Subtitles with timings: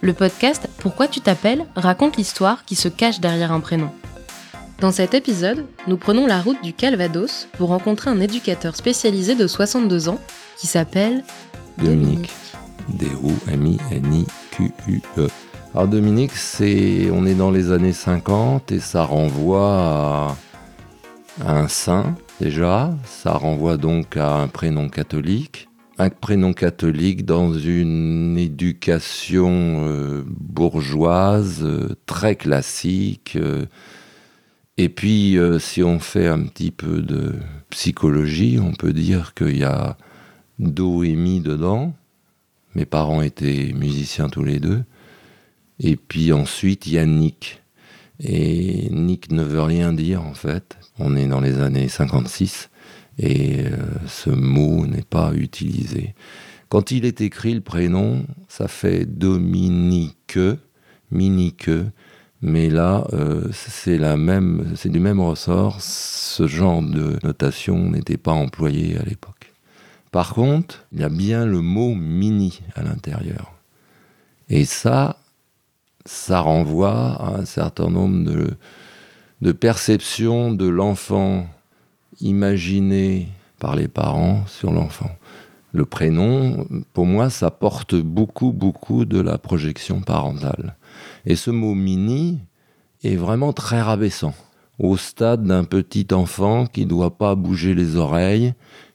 [0.00, 3.90] Le podcast Pourquoi tu t'appelles raconte l'histoire qui se cache derrière un prénom.
[4.80, 9.48] Dans cet épisode, nous prenons la route du Calvados pour rencontrer un éducateur spécialisé de
[9.48, 10.20] 62 ans
[10.56, 11.24] qui s'appelle
[11.78, 12.30] Dominique.
[12.90, 13.48] D-O-M-I-N-I-Q-U-E.
[15.74, 20.36] Alors Dominique, c'est, on est dans les années 50 et ça renvoie
[21.44, 22.94] à un saint déjà.
[23.04, 25.67] Ça renvoie donc à un prénom catholique.
[26.00, 33.34] Un prénom catholique dans une éducation euh, bourgeoise, euh, très classique.
[33.34, 33.66] euh,
[34.76, 37.34] et puis, si on fait un petit peu de
[37.68, 39.96] psychologie, on peut dire qu'il y a
[40.60, 41.94] do et mi dedans.
[42.76, 44.84] Mes parents étaient musiciens tous les deux.
[45.80, 47.60] Et puis ensuite, il y a Nick.
[48.20, 50.78] Et Nick ne veut rien dire en fait.
[51.00, 52.70] On est dans les années 56
[53.18, 56.14] et euh, ce mot n'est pas utilisé.
[56.68, 60.38] Quand il est écrit le prénom, ça fait Dominique,
[61.10, 61.70] Minique,
[62.42, 65.80] mais là, euh, c'est du même ressort.
[65.80, 69.52] Ce genre de notation n'était pas employé à l'époque.
[70.12, 73.54] Par contre, il y a bien le mot mini à l'intérieur.
[74.48, 75.18] Et ça,
[76.04, 78.30] ça renvoie à un certain nombre
[79.40, 81.46] de perceptions de l'enfant
[82.20, 85.10] imaginées par les parents sur l'enfant.
[85.72, 90.76] Le prénom, pour moi, ça porte beaucoup, beaucoup de la projection parentale.
[91.26, 92.40] Et ce mot mini
[93.04, 94.34] est vraiment très rabaissant,
[94.78, 98.54] au stade d'un petit enfant qui ne doit pas bouger les oreilles,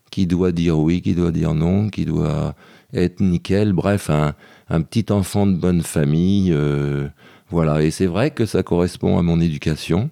[0.09, 2.55] qui doit dire oui, qui doit dire non, qui doit
[2.93, 4.33] être nickel, bref, un,
[4.69, 6.51] un petit enfant de bonne famille.
[6.51, 7.07] euh,
[7.49, 10.09] voilà, et c'est vrai que ça correspond à mon éducation.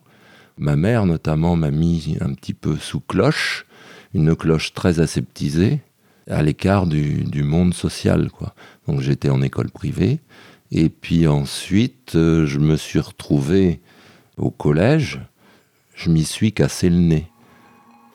[0.61, 3.65] Ma mère, notamment, m'a mis un petit peu sous cloche,
[4.13, 5.81] une cloche très aseptisée,
[6.29, 8.29] à l'écart du, monde social.
[8.87, 10.19] Donc j'étais en école privée.
[10.71, 13.81] Et puis ensuite, euh, je me suis retrouvé
[14.37, 15.19] au collège.
[15.95, 17.27] Je m'y suis cassé le nez,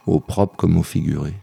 [0.06, 1.34] au propre comme au figuré.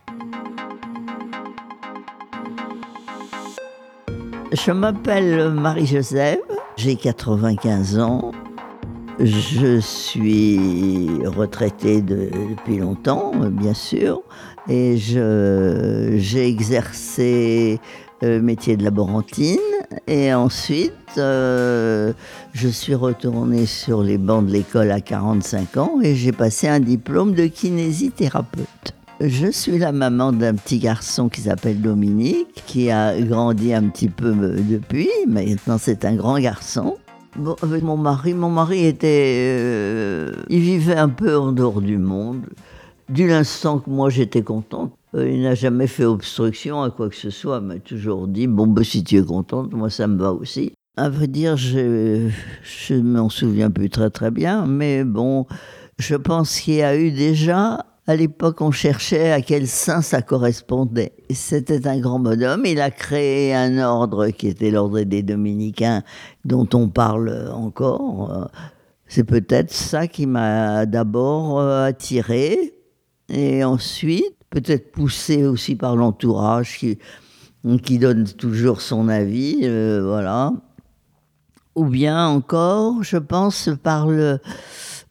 [4.53, 6.39] Je m'appelle Marie-Joseph,
[6.77, 8.31] j'ai 95 ans.
[9.19, 14.21] Je suis retraitée de- depuis longtemps, bien sûr,
[14.67, 17.79] et j'ai exercé
[18.21, 19.59] le métier de laborantine.
[20.07, 22.13] Et ensuite, euh,
[22.53, 26.79] je suis retournée sur les bancs de l'école à 45 ans et j'ai passé un
[26.79, 28.93] diplôme de kinésithérapeute.
[29.21, 34.09] Je suis la maman d'un petit garçon qui s'appelle Dominique, qui a grandi un petit
[34.09, 35.09] peu euh, depuis.
[35.27, 36.95] Maintenant, c'est un grand garçon.
[37.35, 41.97] Bon, avec mon mari, mon mari était, euh, il vivait un peu en dehors du
[41.97, 42.45] monde.
[43.09, 47.15] Dès l'instant que moi j'étais contente, euh, il n'a jamais fait obstruction à quoi que
[47.15, 50.19] ce soit, il m'a toujours dit bon ben si tu es contente, moi ça me
[50.19, 50.73] va aussi.
[50.95, 52.29] À vrai dire, je
[52.61, 55.47] je m'en souviens plus très très bien, mais bon,
[55.97, 60.21] je pense qu'il y a eu déjà à l'époque, on cherchait à quel saint ça
[60.21, 61.13] correspondait.
[61.29, 62.65] C'était un grand bonhomme.
[62.65, 66.03] Il a créé un ordre qui était l'ordre des dominicains,
[66.43, 68.49] dont on parle encore.
[69.07, 72.73] C'est peut-être ça qui m'a d'abord euh, attiré,
[73.29, 76.99] et ensuite peut-être poussé aussi par l'entourage qui,
[77.83, 80.53] qui donne toujours son avis, euh, voilà.
[81.75, 84.39] Ou bien encore, je pense, par le,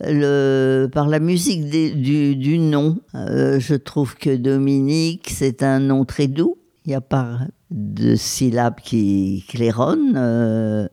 [0.03, 2.99] par la musique du, nom.
[3.15, 6.59] Euh, je trouve que Dominique, c'est un nom très doux.
[6.85, 7.39] Il n'y a pas
[7.71, 10.15] de syllabes qui claironnent.
[10.17, 10.89] euh,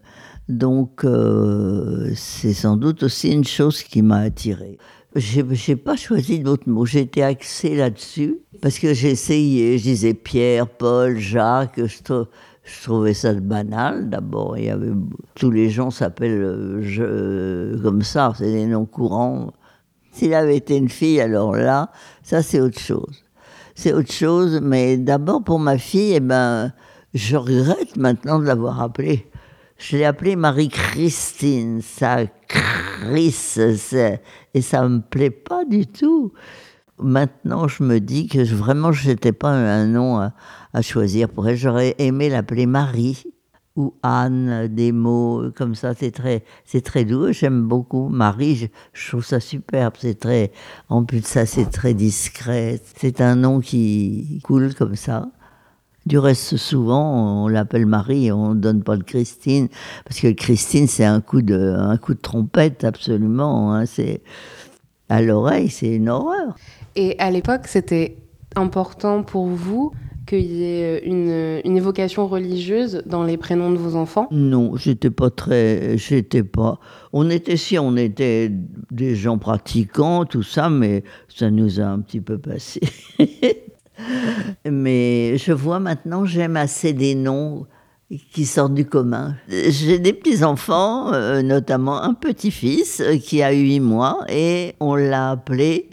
[0.47, 4.77] donc, euh, c'est sans doute aussi une chose qui m'a attirée.
[5.15, 6.85] J'ai j'ai pas choisi d'autres mots.
[6.85, 9.77] Été axée là-dessus parce que essayé.
[9.77, 11.79] Je disais Pierre, Paul, Jacques.
[11.83, 12.23] Je,
[12.71, 14.09] je trouvais ça banal.
[14.09, 14.91] D'abord, il y avait
[15.35, 18.33] tous les gens s'appellent euh, je- comme ça.
[18.37, 19.53] C'est des noms courants.
[20.11, 21.91] S'il avait été une fille, alors là,
[22.23, 23.23] ça c'est autre chose.
[23.75, 24.59] C'est autre chose.
[24.61, 26.73] Mais d'abord pour ma fille, eh ben,
[27.13, 29.25] je regrette maintenant de l'avoir appelée.
[29.77, 31.81] Je l'ai appelée Marie-Christine.
[31.81, 32.17] Ça,
[32.47, 33.55] Chris,
[34.53, 36.33] et ça me plaît pas du tout.
[37.01, 41.55] Maintenant, je me dis que vraiment, je n'étais pas un nom à, choisir pour elle.
[41.55, 43.23] J'aurais aimé l'appeler Marie
[43.75, 46.43] ou Anne, des mots comme ça, c'est très,
[46.83, 47.31] très doux.
[47.31, 49.93] J'aime beaucoup Marie, je, trouve ça superbe.
[49.97, 50.51] C'est très,
[50.89, 52.81] en plus de ça, c'est très discret.
[52.97, 55.29] C'est un nom qui coule comme ça.
[56.05, 59.67] Du reste, souvent, on l'appelle Marie, on ne donne pas de Christine,
[60.05, 63.73] parce que Christine, c'est un coup de, un coup de trompette, absolument.
[63.73, 63.85] hein.
[63.85, 64.23] C'est
[65.09, 66.55] à l'oreille, c'est une horreur.
[66.95, 68.17] Et à l'époque, c'était
[68.55, 69.91] important pour vous
[70.29, 74.27] qu'il y ait une, une évocation religieuse dans les prénoms de vos enfants?
[74.29, 76.79] Non, j'étais pas très, j'étais pas.
[77.13, 78.51] On était si, on était
[78.91, 82.79] des gens pratiquants, tout ça, mais ça nous a un petit peu passé.
[84.69, 87.65] mais je vois maintenant, j'aime assez des noms
[88.31, 89.35] qui sortent du commun.
[89.47, 95.31] J'ai des petits-enfants, euh, notamment un petit-fils euh, qui a huit mois, et on l'a
[95.31, 95.89] appelé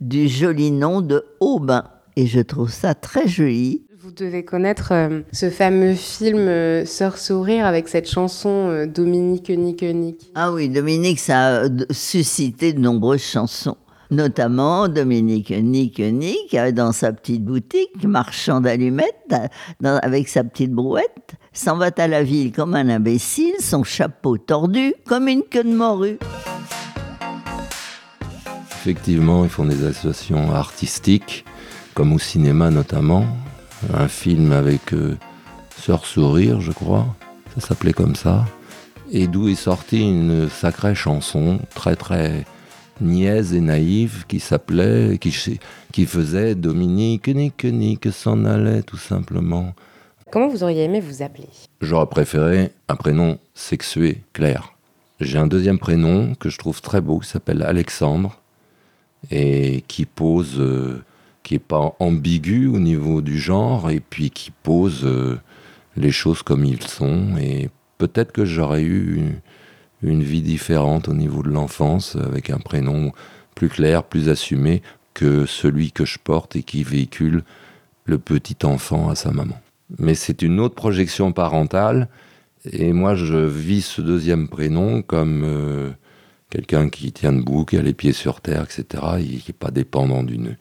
[0.00, 1.84] du joli nom de Aubin.
[2.16, 3.84] Et je trouve ça très joli.
[4.00, 10.30] Vous devez connaître euh, ce fameux film Sœur Sourire avec cette chanson Dominique Nique Nique.
[10.34, 13.76] Ah oui, Dominique, ça a suscité de nombreuses chansons.
[14.10, 19.34] Notamment Dominique Nique Nique, euh, dans sa petite boutique, marchand d'allumettes,
[19.84, 24.94] avec sa petite brouette, s'en va à la ville comme un imbécile, son chapeau tordu
[25.06, 26.18] comme une queue de morue.
[28.72, 31.44] Effectivement, ils font des associations artistiques,
[31.94, 33.26] comme au cinéma notamment.
[33.92, 35.16] Un film avec euh,
[35.76, 37.06] Sœur Sourire, je crois,
[37.54, 38.44] ça s'appelait comme ça.
[39.10, 42.44] Et d'où est sortie une sacrée chanson, très très
[43.00, 45.34] niaise et naïve, qui s'appelait, qui,
[45.92, 49.74] qui faisait Dominique, Nique, Nique, s'en allait tout simplement.
[50.30, 51.48] Comment vous auriez aimé vous appeler
[51.80, 54.74] J'aurais préféré un prénom sexué, clair.
[55.20, 58.38] J'ai un deuxième prénom que je trouve très beau, qui s'appelle Alexandre,
[59.30, 61.02] et qui pose, euh,
[61.42, 65.40] qui est pas ambigu au niveau du genre, et puis qui pose euh,
[65.96, 67.38] les choses comme ils sont.
[67.38, 69.40] Et peut-être que j'aurais eu
[70.02, 73.12] une vie différente au niveau de l'enfance, avec un prénom
[73.54, 74.82] plus clair, plus assumé
[75.14, 77.44] que celui que je porte et qui véhicule
[78.04, 79.58] le petit enfant à sa maman.
[79.98, 82.08] Mais c'est une autre projection parentale.
[82.70, 85.90] Et moi, je vis ce deuxième prénom comme euh,
[86.50, 89.02] quelqu'un qui tient debout, qui a les pieds sur terre, etc.
[89.18, 90.56] Et qui n'est pas dépendant d'une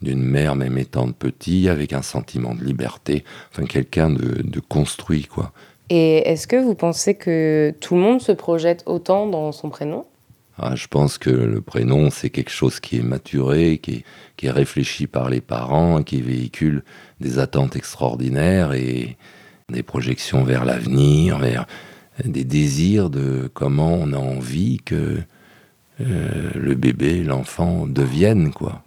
[0.00, 3.24] d'une mère, même étant petit, avec un sentiment de liberté.
[3.50, 5.52] Enfin, quelqu'un de, de construit, quoi.
[5.90, 10.06] Et est-ce que vous pensez que tout le monde se projette autant dans son prénom?
[10.60, 14.04] Ah, je pense que le prénom, c'est quelque chose qui est maturé, qui
[14.42, 16.82] est, réfléchi par les parents, qui véhicule
[17.20, 19.16] des attentes extraordinaires et
[19.70, 21.66] des projections vers l'avenir, vers
[22.24, 25.18] des désirs de comment on a envie que
[26.00, 28.82] euh, le bébé, l'enfant devienne, quoi.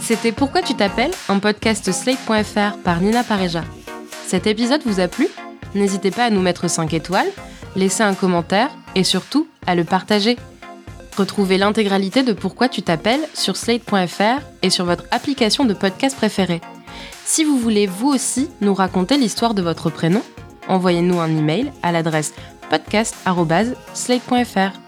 [0.00, 3.62] C'était Pourquoi tu t'appelles un podcast slate.fr par Nina Pareja.
[4.26, 5.28] Cet épisode vous a plu?
[5.74, 7.30] N'hésitez pas à nous mettre 5 étoiles,
[7.76, 10.36] laisser un commentaire et surtout à le partager.
[11.16, 16.60] Retrouvez l'intégralité de Pourquoi tu t'appelles sur slate.fr et sur votre application de podcast préférée.
[17.24, 20.22] Si vous voulez vous aussi nous raconter l'histoire de votre prénom,
[20.68, 22.34] envoyez-nous un email à l'adresse
[22.70, 24.81] podcast.slate.fr.